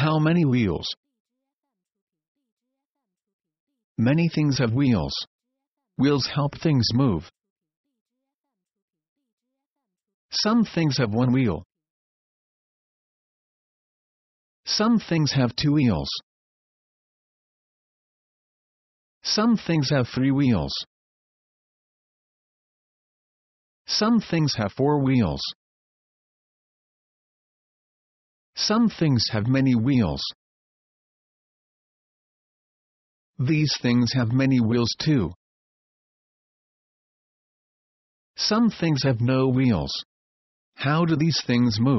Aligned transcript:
how 0.00 0.18
many 0.18 0.44
wheels? 0.46 0.88
Many 3.98 4.30
things 4.34 4.58
have 4.58 4.72
wheels. 4.72 5.12
Wheels 5.98 6.26
help 6.34 6.52
things 6.58 6.86
move. 6.94 7.30
Some 10.30 10.64
things 10.64 10.96
have 10.98 11.12
one 11.12 11.32
wheel. 11.32 11.64
Some 14.64 15.00
things 15.00 15.32
have 15.32 15.54
two 15.54 15.72
wheels. 15.74 16.08
Some 19.22 19.58
things 19.58 19.90
have 19.90 20.08
three 20.08 20.30
wheels. 20.30 20.72
Some 23.86 24.20
things 24.20 24.54
have 24.56 24.72
four 24.72 25.02
wheels. 25.02 25.42
Some 28.62 28.90
things 28.90 29.24
have 29.32 29.46
many 29.46 29.74
wheels. 29.74 30.20
These 33.38 33.72
things 33.80 34.12
have 34.12 34.32
many 34.32 34.60
wheels 34.60 34.94
too. 34.98 35.32
Some 38.36 38.68
things 38.70 39.02
have 39.04 39.22
no 39.22 39.48
wheels. 39.48 39.90
How 40.74 41.06
do 41.06 41.16
these 41.16 41.40
things 41.46 41.80
move? 41.80 41.98